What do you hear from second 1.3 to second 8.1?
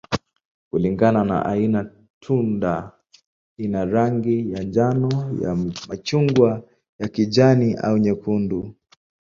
aina, tunda ina rangi ya njano, ya machungwa, ya kijani, au